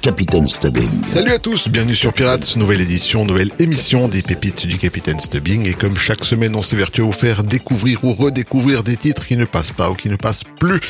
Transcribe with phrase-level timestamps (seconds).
[0.00, 0.88] Capitaine Stubbing.
[1.06, 5.68] Salut à tous, bienvenue sur Pirates, nouvelle édition, nouvelle émission des pépites du Capitaine Stubbing.
[5.68, 9.36] Et comme chaque semaine, on s'évertue à vous faire découvrir ou redécouvrir des titres qui
[9.36, 10.80] ne passent pas ou qui ne passent plus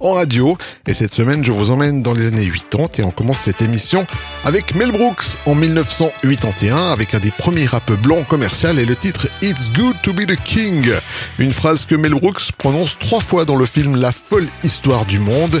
[0.00, 0.58] en radio.
[0.86, 4.06] Et cette semaine, je vous emmène dans les années 80 et on commence cette émission
[4.44, 9.28] avec Mel Brooks en 1981 avec un des premiers rap blancs commercial et le titre
[9.42, 10.92] It's Good to be the King.
[11.38, 15.18] Une phrase que Mel Brooks prononce trois fois dans le film La folle histoire du
[15.18, 15.60] monde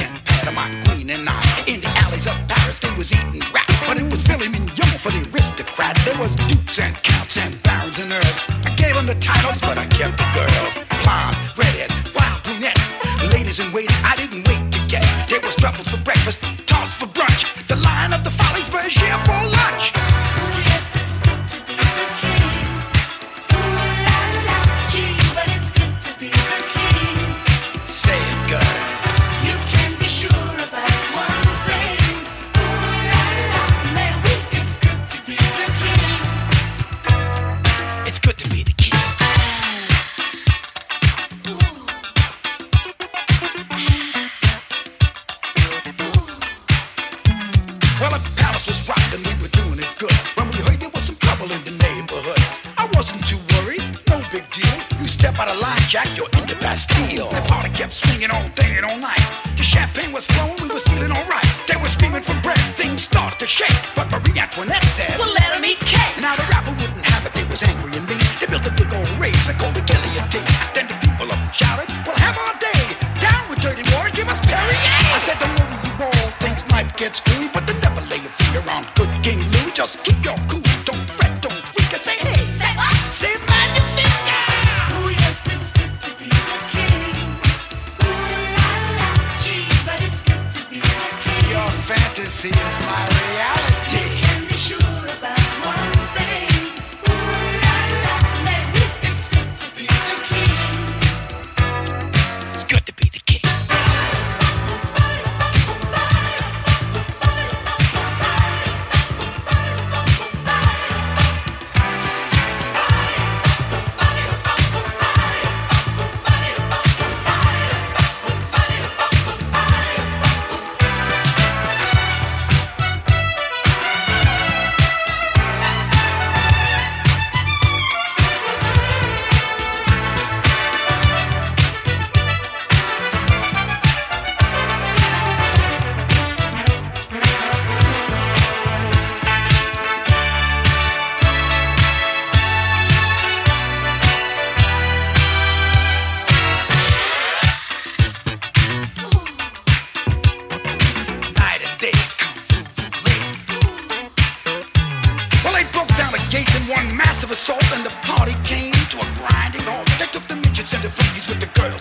[0.41, 1.41] had of my queen and I.
[1.67, 5.11] In the alleys of Paris, they was eating rats, but it was Philly Mignon for
[5.11, 6.03] the aristocrats.
[6.05, 8.39] There was dukes and counts and barons and earls.
[8.65, 10.73] I gave them the titles, but I kept the girls.
[11.03, 12.85] Blondes, redheads, wild brunettes,
[13.33, 13.95] ladies in waiting.
[14.03, 15.05] I didn't wait to get.
[15.29, 17.41] There was troubles for breakfast, toss for brunch.
[17.67, 20.00] The lion of the follies, Berger for lunch.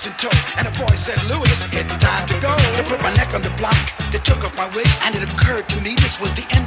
[0.07, 2.55] in tow, and a voice said, Lewis, it's time to go.
[2.77, 3.77] They put my neck on the block,
[4.13, 6.60] they took off my wig, and it occurred to me this was the end.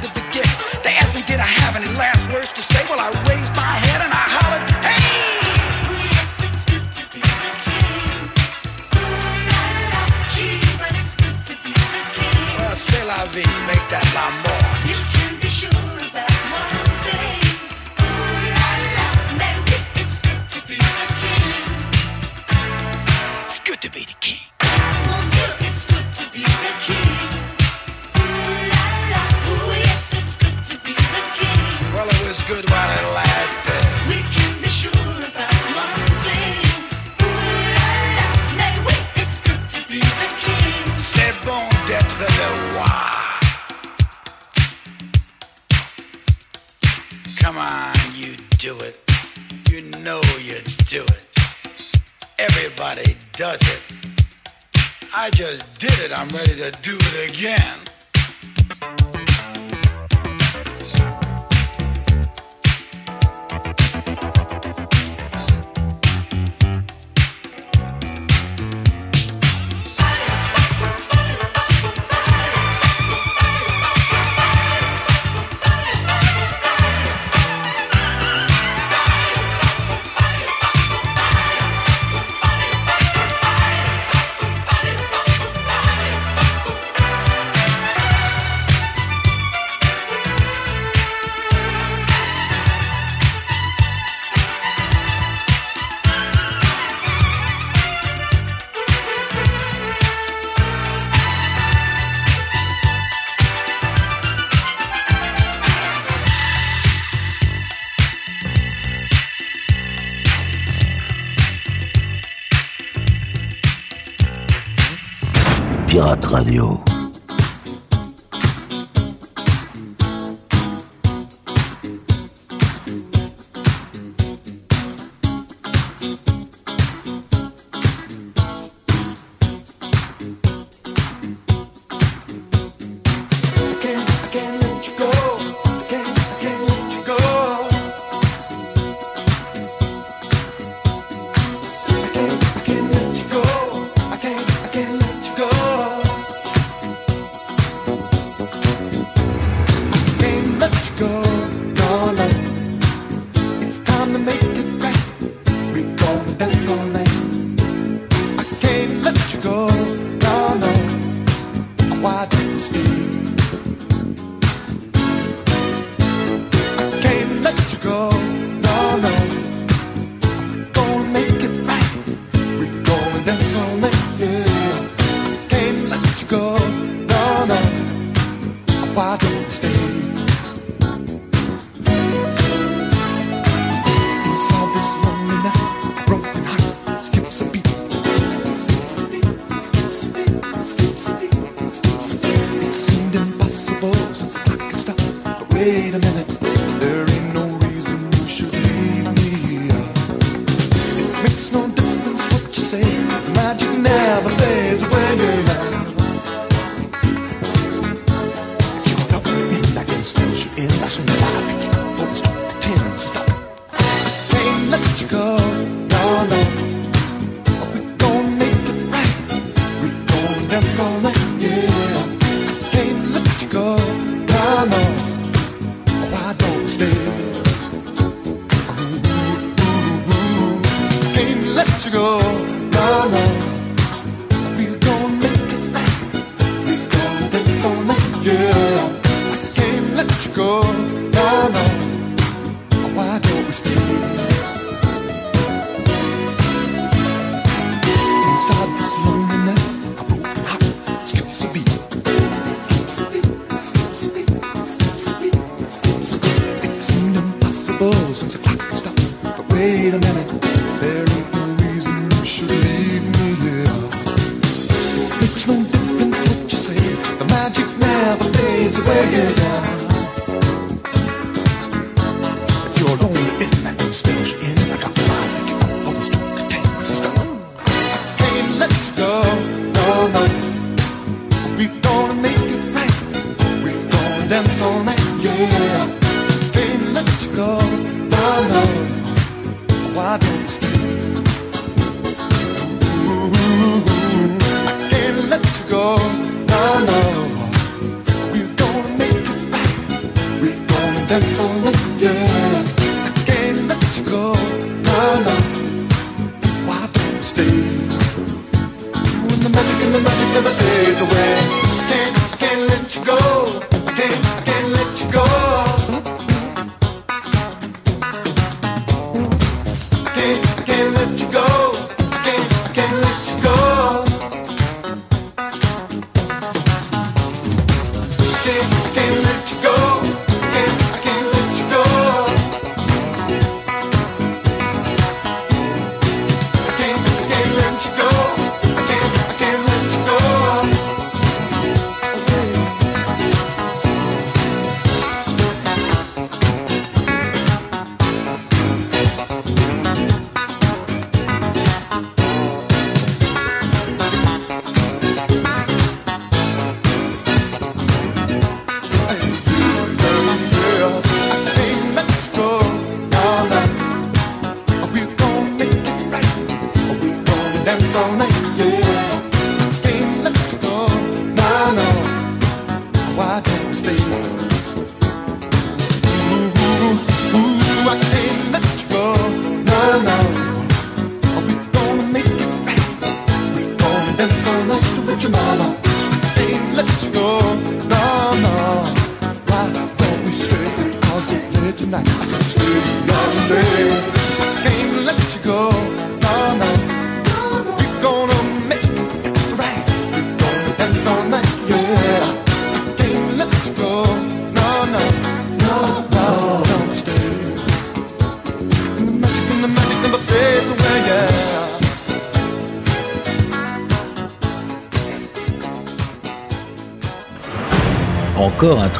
[116.34, 116.93] Radio.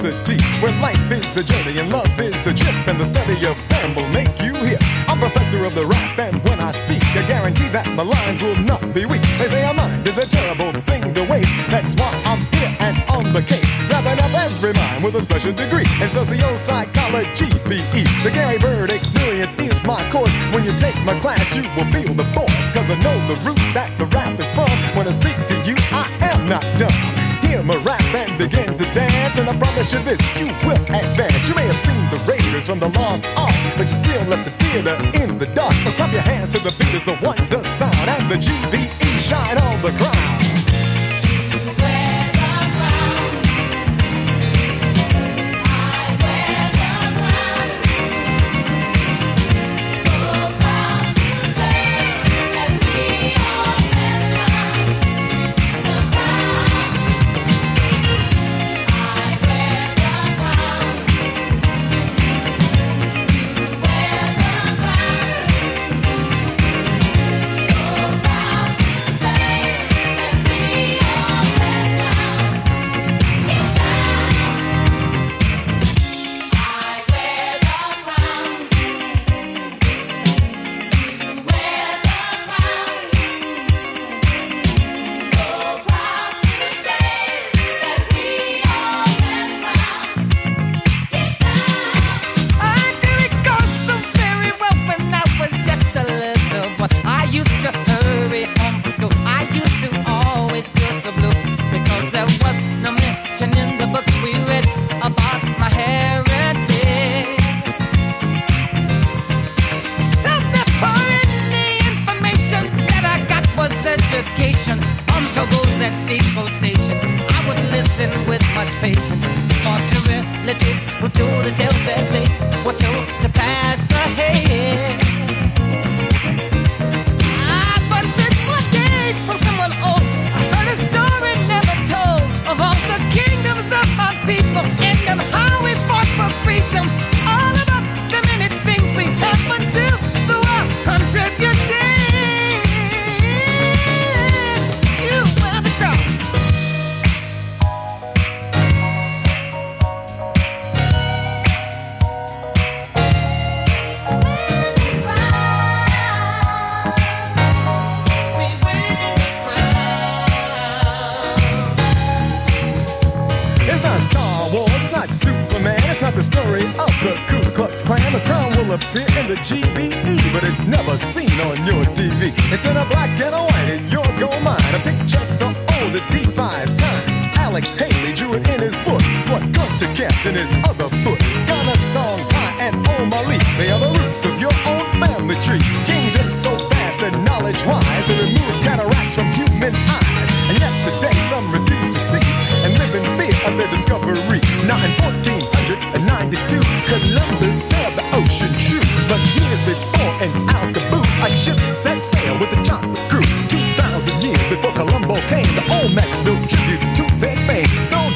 [0.00, 3.94] Where life is the journey and love is the trip, and the study of them
[3.94, 4.80] will make you hear.
[5.12, 8.56] I'm professor of the rap, and when I speak, I guarantee that my lines will
[8.64, 9.20] not be weak.
[9.36, 11.52] They say a mind is a terrible thing to waste.
[11.68, 15.52] That's why I'm here and on the case, wrapping up every mind with a special
[15.52, 18.00] degree in socio-psychology, BE.
[18.24, 20.32] The Gary Bird experience is my course.
[20.48, 23.68] When you take my class, you will feel the force, cause I know the roots
[23.76, 24.72] that the rap is from.
[24.96, 26.96] When I speak to you, I am not dumb.
[27.44, 28.84] Hear my rap and begin to
[29.38, 31.48] and I promise you this, you will advance.
[31.48, 34.54] You may have seen the Raiders from the Lost Ark, but you still left the
[34.64, 35.74] theater in the dark.
[35.84, 39.58] So clap your hands to the beat as the wonder sound, and the GBE shine
[39.58, 40.49] on the crowd.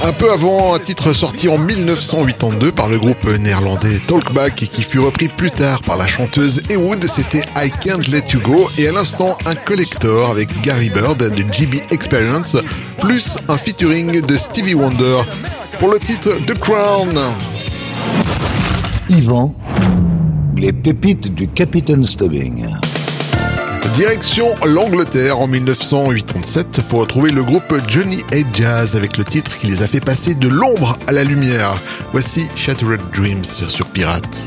[0.06, 4.82] Un peu avant, un titre sorti en 1982 par le groupe néerlandais Talkback et qui
[4.82, 8.86] fut repris plus tard par la chanteuse Ewood, c'était I Can't Let You Go et
[8.86, 12.54] à l'instant un collector avec Gary Bird de GB Experience
[13.00, 15.20] plus un featuring de Stevie Wonder
[15.78, 17.18] pour le titre The Crown.
[19.08, 19.54] Yvan,
[20.54, 22.66] les pépites du Capitaine Stubbing.
[23.94, 29.68] Direction l'Angleterre en 1987 pour retrouver le groupe Johnny Head Jazz avec le titre qui
[29.68, 31.74] les a fait passer de l'ombre à la lumière.
[32.10, 34.46] Voici Shattered Dreams sur Pirate.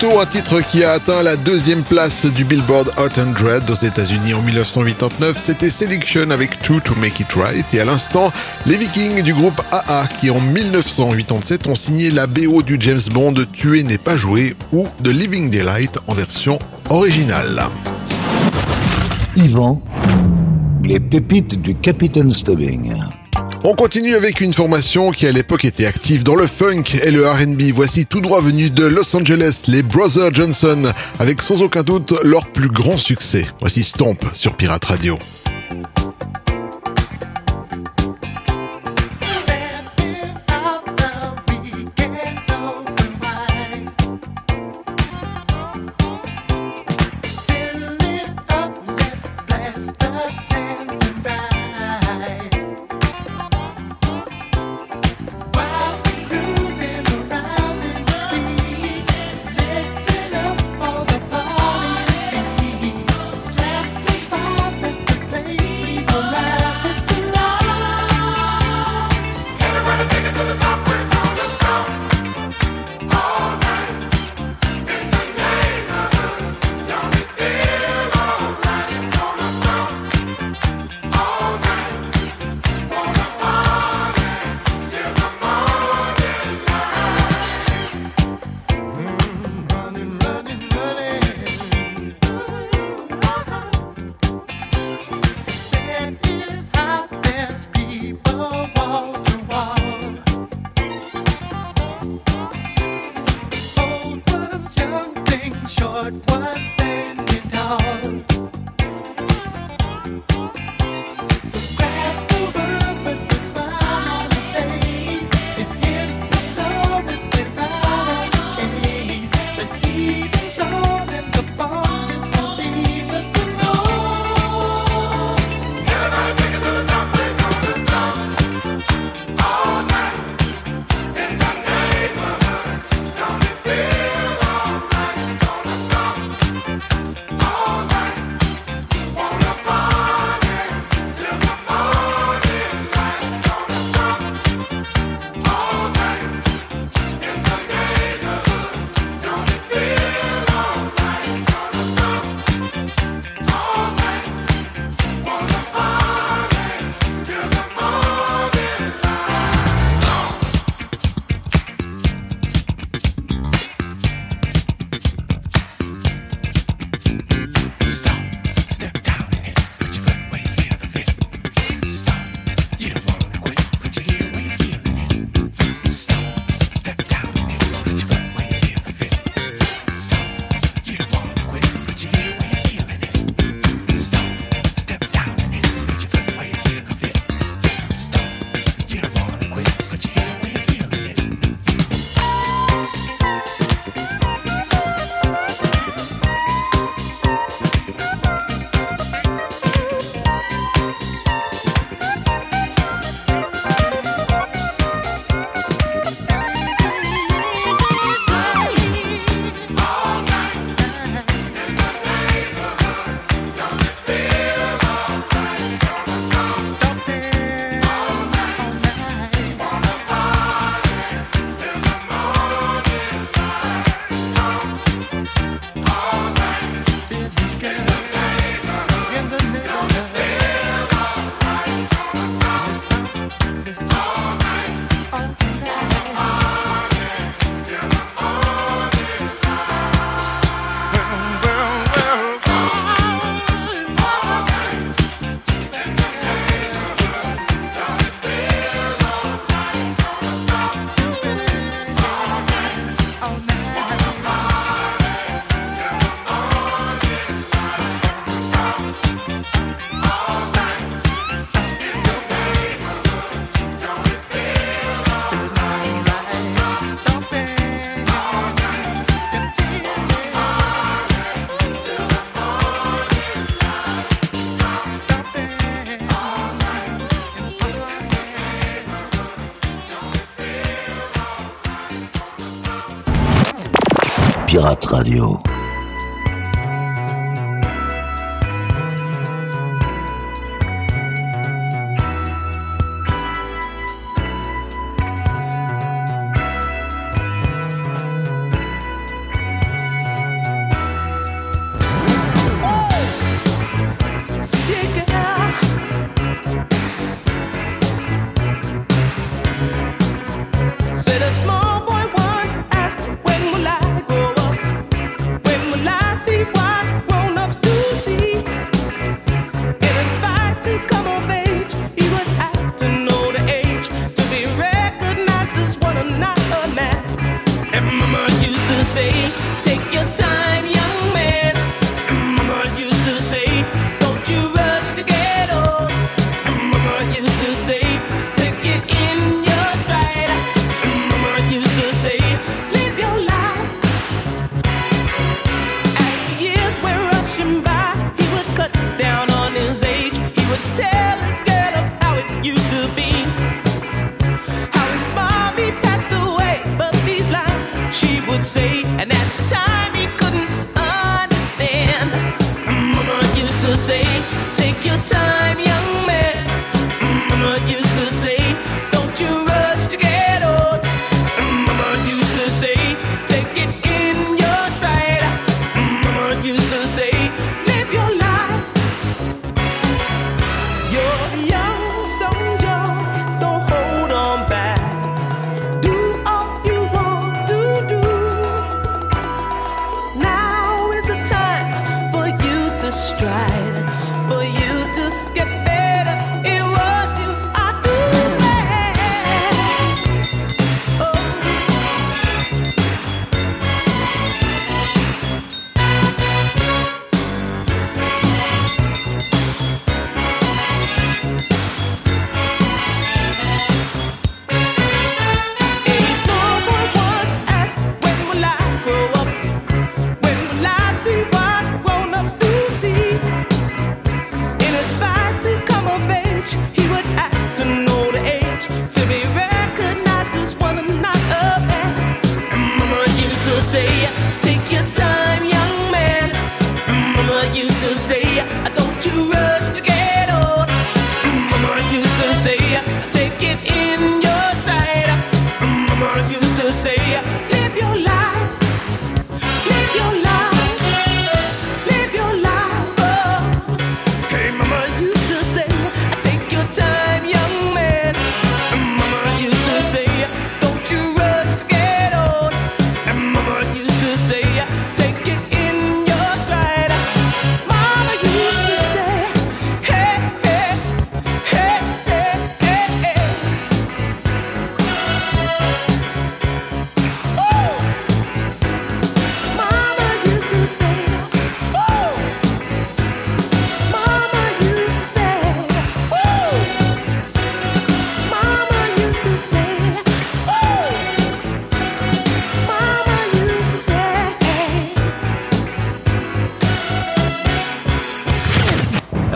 [0.00, 3.34] Tôt, un titre qui a atteint la deuxième place du Billboard Hot 100
[3.70, 7.66] aux États-Unis en 1989, c'était Selection avec Two to Make It Right.
[7.74, 8.32] Et à l'instant,
[8.64, 13.34] les Vikings du groupe AA qui en 1987 ont signé la BO du James Bond
[13.52, 16.58] Tuer n'est pas joué ou de Living Daylight en version
[16.88, 17.64] originale.
[19.36, 19.82] Yvan,
[20.82, 22.94] les pépites du Capitaine Stubbing.
[23.62, 27.28] On continue avec une formation qui à l'époque était active dans le funk et le
[27.28, 27.72] R&B.
[27.74, 32.50] Voici tout droit venu de Los Angeles, les Brothers Johnson, avec sans aucun doute leur
[32.52, 33.44] plus grand succès.
[33.60, 35.18] Voici Stomp sur Pirate Radio.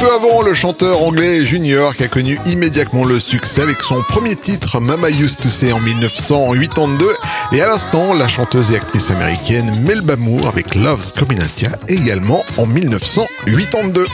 [0.00, 4.36] peu avant, le chanteur anglais Junior qui a connu immédiatement le succès avec son premier
[4.36, 7.06] titre Mama Used to Say en 1982
[7.52, 12.66] et à l'instant la chanteuse et actrice américaine Mel Bamour avec Love's Communatia également en
[12.66, 14.06] 1982.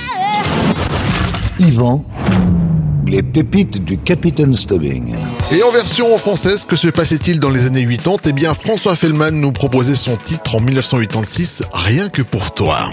[1.59, 2.05] Yvan,
[3.07, 5.14] les pépites du Capitaine Stubbing.
[5.53, 9.32] Et en version française, que se passait-il dans les années 80 Eh bien, François Fellman
[9.32, 12.91] nous proposait son titre en 1986, Rien que pour toi.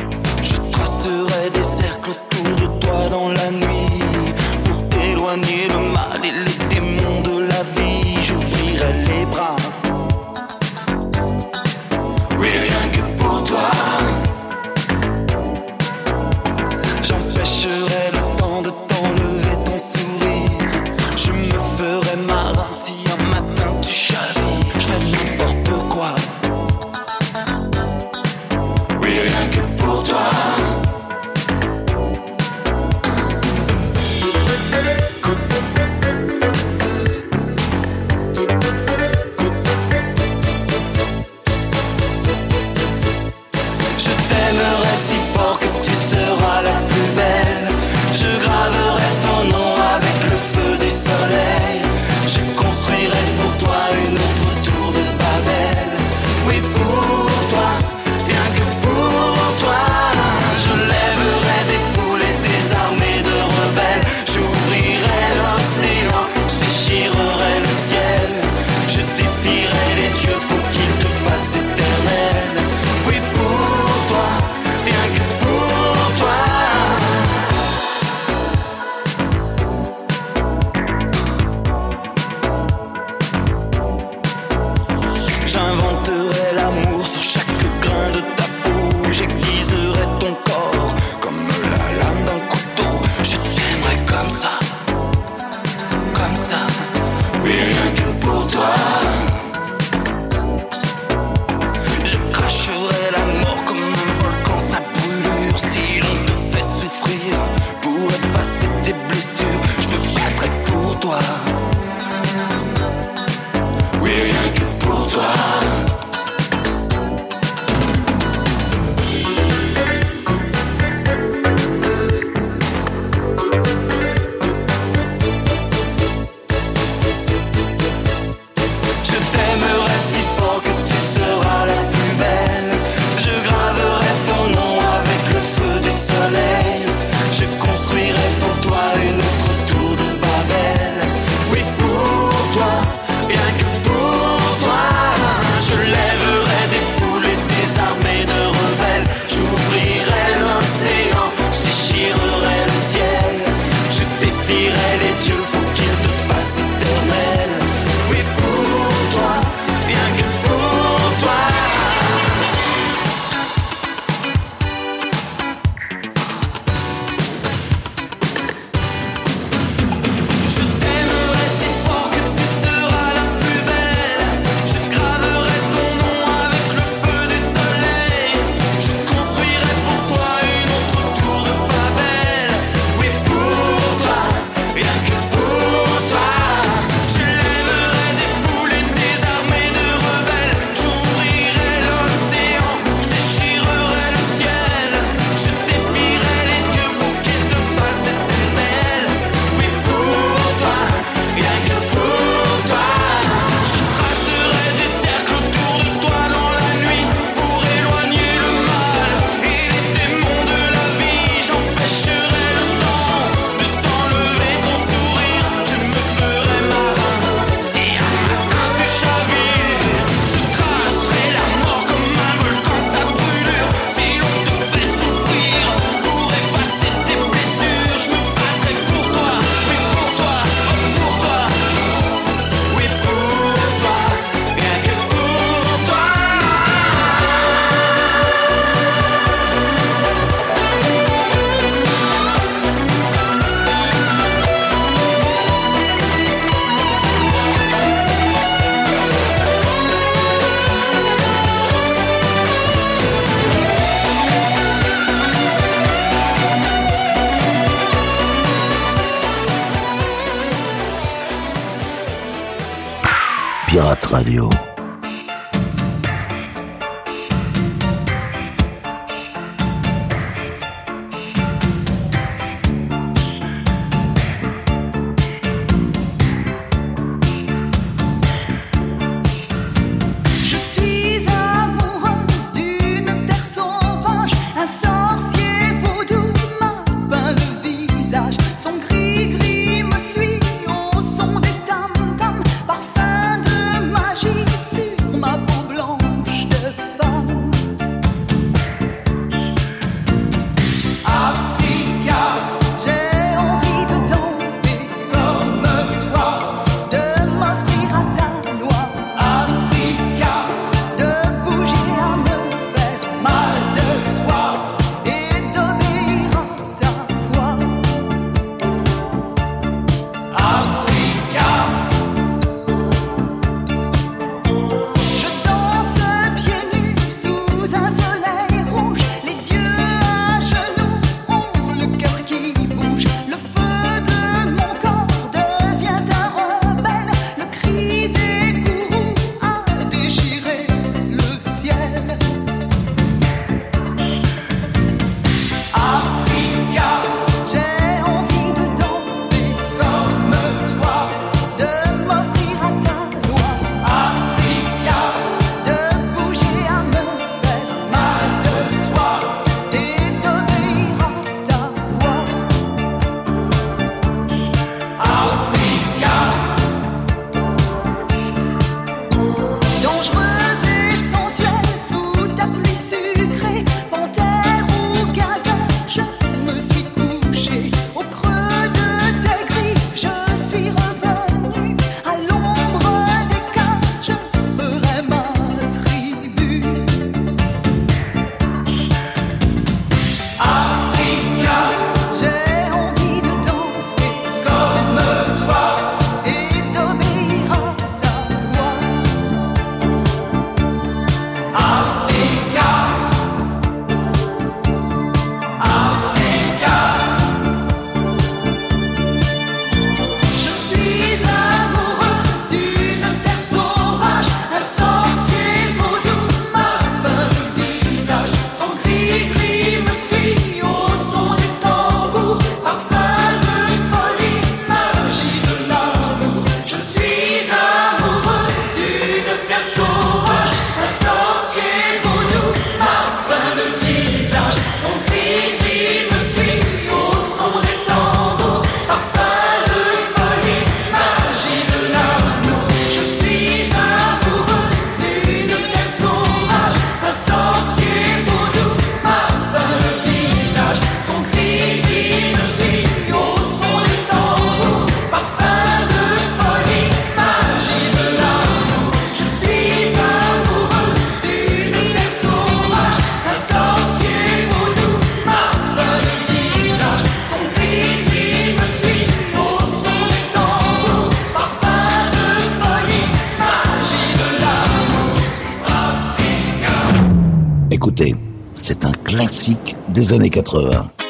[479.91, 481.00] Des années 80.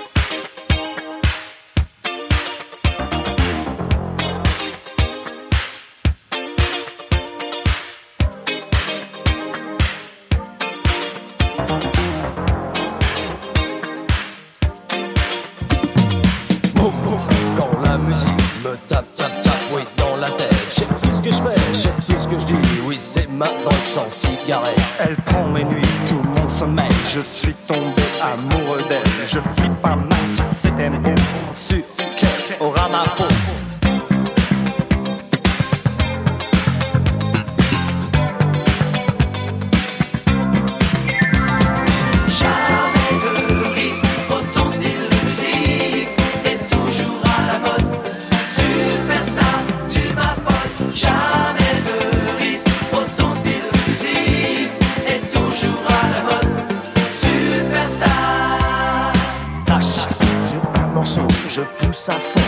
[62.11, 62.40] Je pousse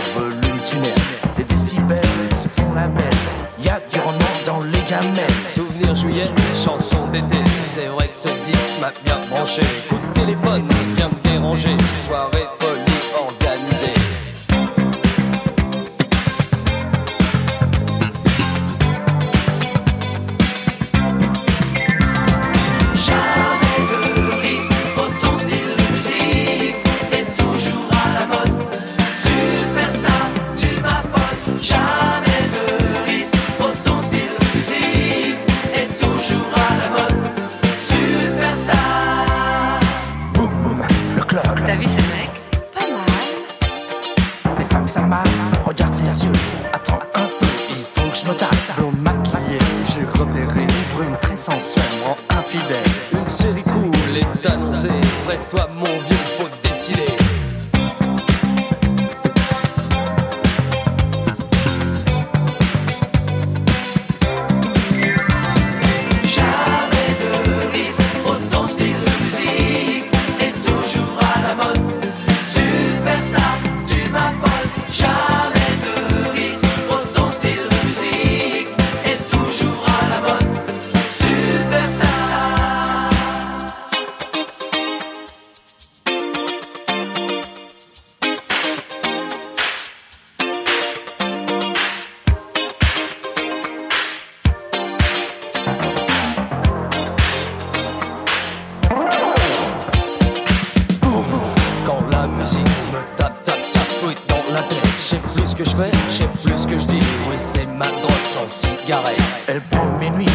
[108.86, 109.16] garée.
[109.46, 110.26] Elle prend minuit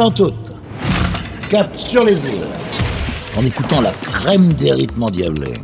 [0.00, 0.32] avant
[1.50, 2.46] cap sur les îles,
[3.36, 5.58] en écoutant la crème des rythmes endiablés.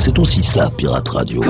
[0.00, 1.40] C'est aussi ça, Pirate Radio.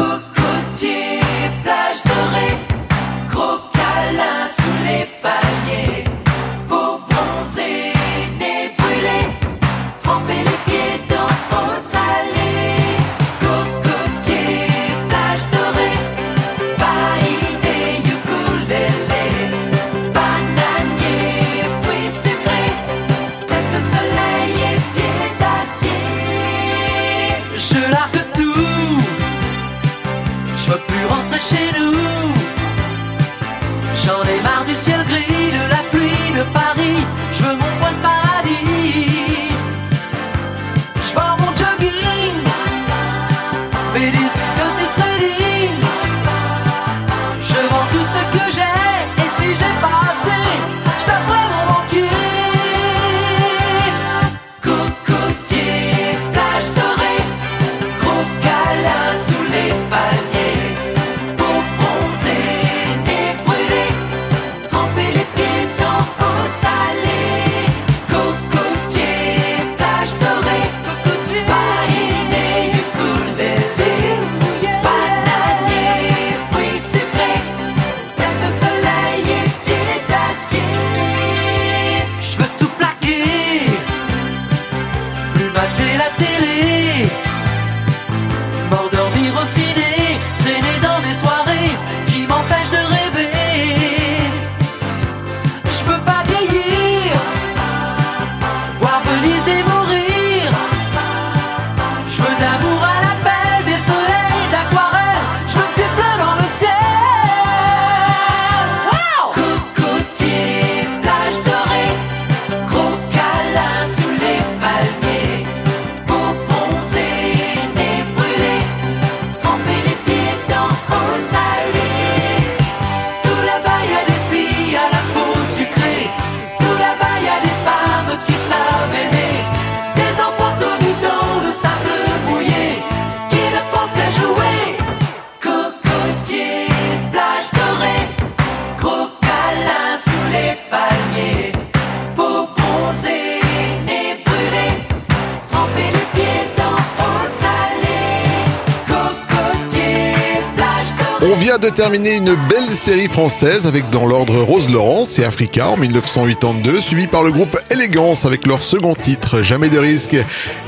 [151.59, 156.81] de terminer une belle série française avec dans l'ordre Rose Laurence et Africa en 1982,
[156.81, 160.17] suivi par le groupe Élégance avec leur second titre Jamais de risque.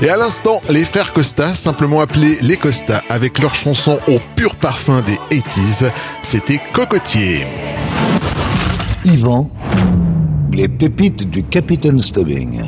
[0.01, 4.55] Et à l'instant, les frères Costa, simplement appelés les Costa, avec leur chanson au pur
[4.55, 5.91] parfum des 80s,
[6.23, 7.45] c'était Cocotier.
[9.05, 9.49] Yvan,
[10.51, 12.63] les pépites du Capitaine Stubbing.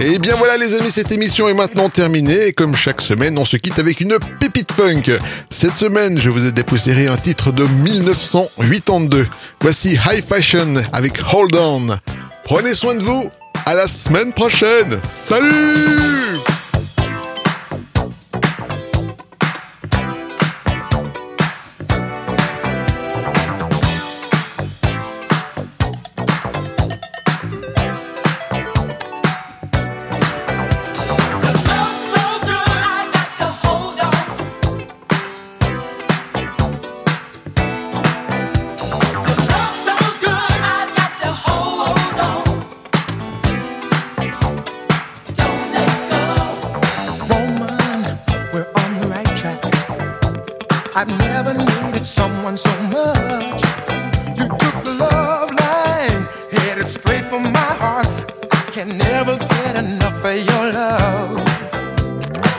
[0.00, 3.44] Et bien voilà les amis, cette émission est maintenant terminée et comme chaque semaine, on
[3.44, 5.02] se quitte avec une pépite funk.
[5.50, 9.26] Cette semaine, je vous ai dépoussiéré un titre de 1982.
[9.60, 11.96] Voici High Fashion avec Hold On.
[12.44, 13.30] Prenez soin de vous,
[13.66, 14.98] à la semaine prochaine.
[15.16, 16.13] Salut
[57.24, 58.06] life my heart.
[58.50, 61.36] I can never get enough of your love.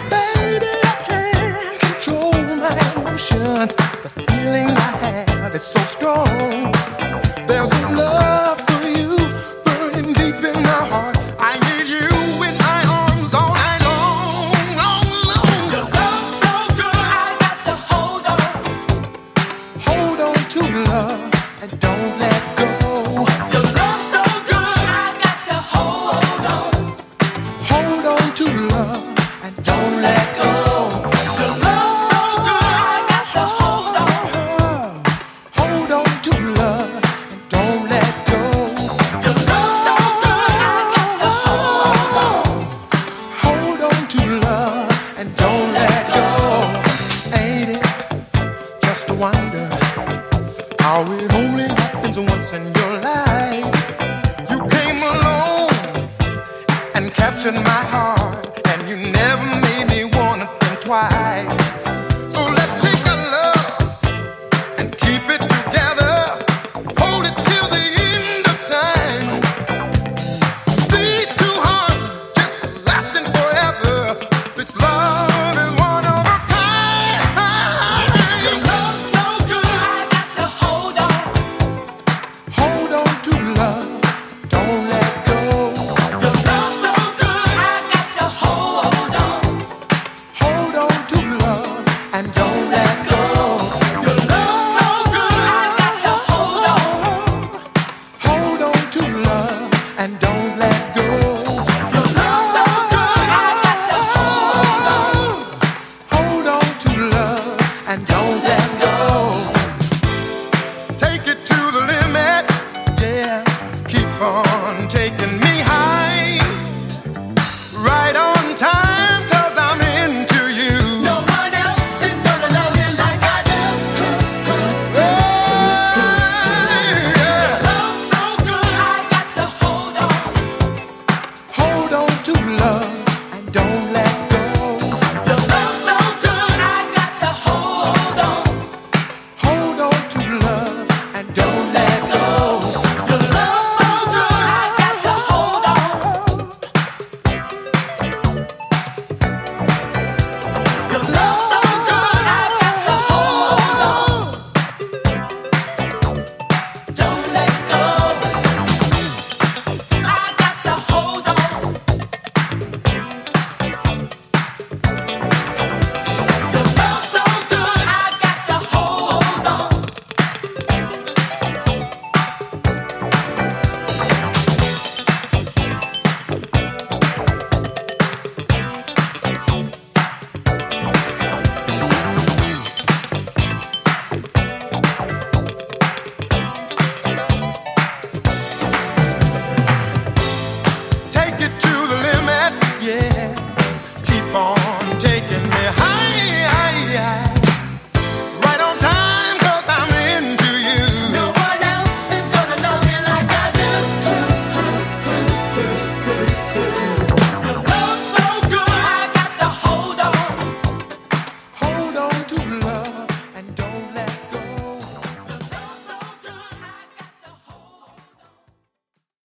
[0.09, 3.75] Baby, I can't control my emotions.
[3.75, 6.74] The feeling I have is so strong.